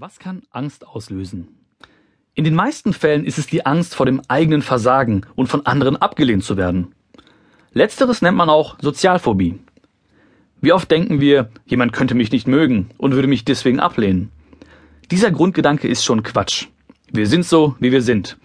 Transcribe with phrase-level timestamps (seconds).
[0.00, 1.48] Was kann Angst auslösen?
[2.34, 5.96] In den meisten Fällen ist es die Angst vor dem eigenen Versagen und von anderen
[5.96, 6.94] abgelehnt zu werden.
[7.72, 9.58] Letzteres nennt man auch Sozialphobie.
[10.60, 14.30] Wie oft denken wir, jemand könnte mich nicht mögen und würde mich deswegen ablehnen.
[15.10, 16.68] Dieser Grundgedanke ist schon Quatsch.
[17.10, 18.38] Wir sind so, wie wir sind.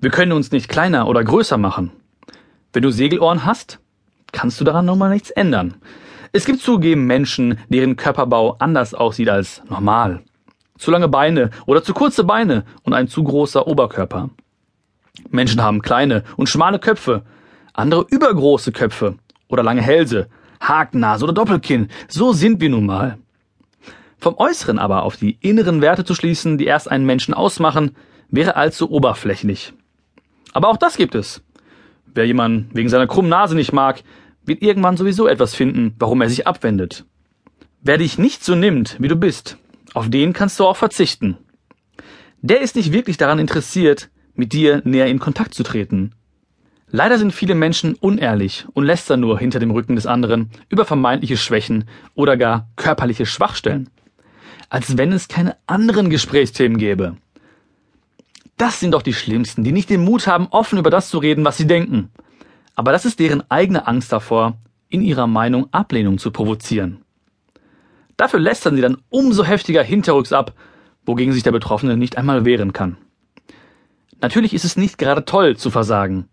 [0.00, 1.92] Wir können uns nicht kleiner oder größer machen.
[2.72, 3.78] Wenn du Segelohren hast,
[4.32, 5.74] kannst du daran nochmal nichts ändern.
[6.32, 10.24] Es gibt zugegeben Menschen, deren Körperbau anders aussieht als normal
[10.78, 14.30] zu lange Beine oder zu kurze Beine und ein zu großer Oberkörper.
[15.30, 17.22] Menschen haben kleine und schmale Köpfe,
[17.72, 19.16] andere übergroße Köpfe
[19.48, 20.28] oder lange Hälse,
[20.60, 21.88] Hakennase oder Doppelkinn.
[22.08, 23.18] So sind wir nun mal.
[24.18, 27.96] Vom Äußeren aber auf die inneren Werte zu schließen, die erst einen Menschen ausmachen,
[28.28, 29.72] wäre allzu oberflächlich.
[30.52, 31.42] Aber auch das gibt es.
[32.06, 34.02] Wer jemanden wegen seiner krummen Nase nicht mag,
[34.44, 37.04] wird irgendwann sowieso etwas finden, warum er sich abwendet.
[37.82, 39.58] Wer dich nicht so nimmt, wie du bist,
[39.96, 41.38] auf den kannst du auch verzichten.
[42.42, 46.12] Der ist nicht wirklich daran interessiert, mit dir näher in Kontakt zu treten.
[46.90, 51.38] Leider sind viele Menschen unehrlich und lästern nur hinter dem Rücken des anderen über vermeintliche
[51.38, 53.88] Schwächen oder gar körperliche Schwachstellen.
[54.68, 57.16] Als wenn es keine anderen Gesprächsthemen gäbe.
[58.58, 61.46] Das sind doch die Schlimmsten, die nicht den Mut haben, offen über das zu reden,
[61.46, 62.10] was sie denken.
[62.74, 64.58] Aber das ist deren eigene Angst davor,
[64.90, 67.05] in ihrer Meinung Ablehnung zu provozieren.
[68.16, 70.54] Dafür lästern sie dann umso heftiger hinterrücks ab,
[71.04, 72.96] wogegen sich der Betroffene nicht einmal wehren kann.
[74.20, 76.28] Natürlich ist es nicht gerade toll zu versagen.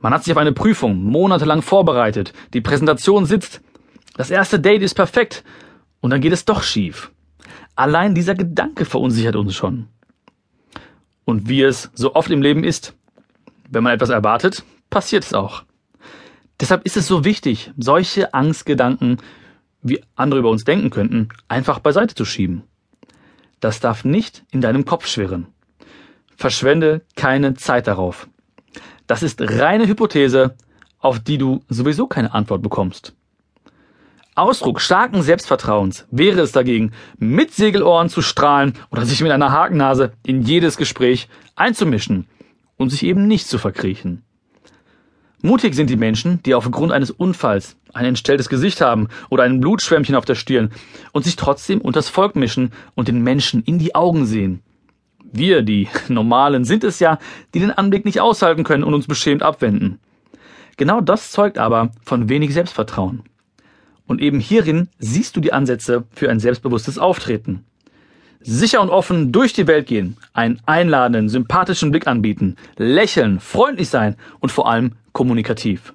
[0.00, 3.60] Man hat sich auf eine Prüfung monatelang vorbereitet, die Präsentation sitzt,
[4.16, 5.44] das erste Date ist perfekt
[6.00, 7.12] und dann geht es doch schief.
[7.76, 9.88] Allein dieser Gedanke verunsichert uns schon.
[11.24, 12.94] Und wie es so oft im Leben ist,
[13.70, 15.62] wenn man etwas erwartet, passiert es auch.
[16.60, 19.18] Deshalb ist es so wichtig, solche Angstgedanken
[19.82, 22.62] wie andere über uns denken könnten, einfach beiseite zu schieben.
[23.60, 25.46] Das darf nicht in deinem Kopf schwirren.
[26.36, 28.28] Verschwende keine Zeit darauf.
[29.06, 30.54] Das ist reine Hypothese,
[30.98, 33.14] auf die du sowieso keine Antwort bekommst.
[34.34, 40.12] Ausdruck starken Selbstvertrauens wäre es dagegen, mit Segelohren zu strahlen oder sich mit einer Hakennase
[40.24, 42.26] in jedes Gespräch einzumischen
[42.76, 44.22] und sich eben nicht zu verkriechen.
[45.42, 50.14] Mutig sind die Menschen, die aufgrund eines Unfalls ein entstelltes Gesicht haben oder ein Blutschwämmchen
[50.14, 50.70] auf der Stirn
[51.12, 54.62] und sich trotzdem unters Volk mischen und den Menschen in die Augen sehen.
[55.32, 57.18] Wir, die Normalen, sind es ja,
[57.54, 59.98] die den Anblick nicht aushalten können und uns beschämt abwenden.
[60.76, 63.22] Genau das zeugt aber von wenig Selbstvertrauen.
[64.06, 67.64] Und eben hierin siehst du die Ansätze für ein selbstbewusstes Auftreten.
[68.42, 74.16] Sicher und offen durch die Welt gehen, einen einladenden, sympathischen Blick anbieten, lächeln, freundlich sein
[74.40, 75.92] und vor allem kommunikativ.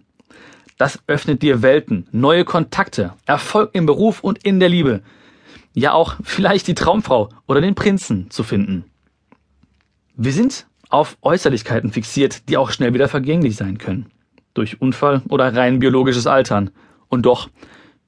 [0.77, 5.01] Das öffnet dir Welten, neue Kontakte, Erfolg im Beruf und in der Liebe.
[5.73, 8.85] Ja auch vielleicht die Traumfrau oder den Prinzen zu finden.
[10.15, 14.11] Wir sind auf Äußerlichkeiten fixiert, die auch schnell wieder vergänglich sein können.
[14.53, 16.69] Durch Unfall oder rein biologisches Altern.
[17.07, 17.49] Und doch,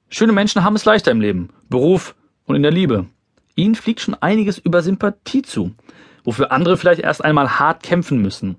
[0.08, 3.06] schöne Menschen haben es leichter im Leben, Beruf und in der Liebe.
[3.58, 5.74] Ihnen fliegt schon einiges über Sympathie zu,
[6.22, 8.56] wofür andere vielleicht erst einmal hart kämpfen müssen.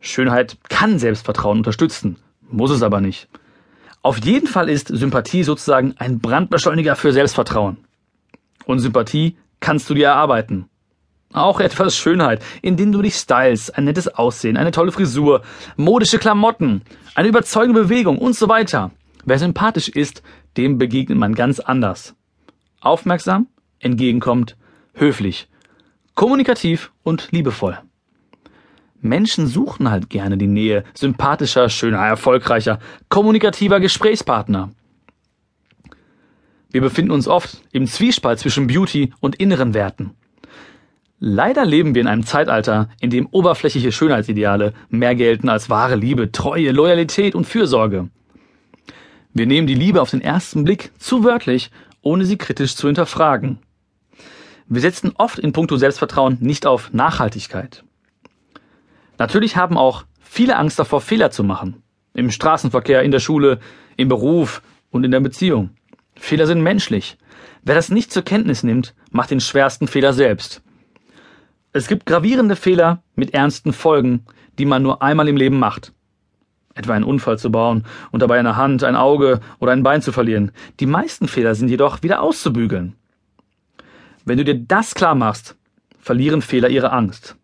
[0.00, 2.16] Schönheit kann Selbstvertrauen unterstützen,
[2.50, 3.28] muss es aber nicht.
[4.00, 7.76] Auf jeden Fall ist Sympathie sozusagen ein Brandbeschleuniger für Selbstvertrauen.
[8.64, 10.70] Und Sympathie kannst du dir erarbeiten.
[11.34, 15.42] Auch etwas Schönheit, indem du dich stylst, ein nettes Aussehen, eine tolle Frisur,
[15.76, 16.80] modische Klamotten,
[17.14, 18.90] eine überzeugende Bewegung und so weiter.
[19.26, 20.22] Wer sympathisch ist,
[20.56, 22.14] dem begegnet man ganz anders.
[22.80, 23.48] Aufmerksam,
[23.80, 24.56] entgegenkommt,
[24.94, 25.48] höflich,
[26.14, 27.78] kommunikativ und liebevoll.
[29.00, 34.70] Menschen suchen halt gerne die Nähe sympathischer, schöner, erfolgreicher, kommunikativer Gesprächspartner.
[36.70, 40.10] Wir befinden uns oft im Zwiespalt zwischen Beauty und inneren Werten.
[41.20, 46.30] Leider leben wir in einem Zeitalter, in dem oberflächliche Schönheitsideale mehr gelten als wahre Liebe,
[46.30, 48.08] Treue, Loyalität und Fürsorge.
[49.32, 51.70] Wir nehmen die Liebe auf den ersten Blick zu wörtlich,
[52.02, 53.58] ohne sie kritisch zu hinterfragen.
[54.70, 57.84] Wir setzen oft in puncto Selbstvertrauen nicht auf Nachhaltigkeit.
[59.16, 61.82] Natürlich haben auch viele Angst davor, Fehler zu machen.
[62.12, 63.60] Im Straßenverkehr, in der Schule,
[63.96, 64.60] im Beruf
[64.90, 65.70] und in der Beziehung.
[66.16, 67.16] Fehler sind menschlich.
[67.62, 70.62] Wer das nicht zur Kenntnis nimmt, macht den schwersten Fehler selbst.
[71.72, 74.26] Es gibt gravierende Fehler mit ernsten Folgen,
[74.58, 75.92] die man nur einmal im Leben macht.
[76.74, 80.12] Etwa einen Unfall zu bauen und dabei eine Hand, ein Auge oder ein Bein zu
[80.12, 80.52] verlieren.
[80.78, 82.96] Die meisten Fehler sind jedoch wieder auszubügeln.
[84.28, 85.56] Wenn du dir das klar machst,
[85.98, 87.38] verlieren Fehler ihre Angst.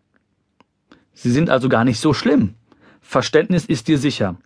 [1.13, 2.53] Sie sind also gar nicht so schlimm.
[3.01, 4.37] Verständnis ist dir sicher.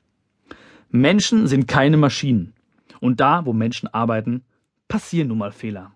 [0.89, 2.53] Menschen sind keine Maschinen.
[3.01, 4.45] Und da, wo Menschen arbeiten,
[4.87, 5.91] passieren nun mal Fehler.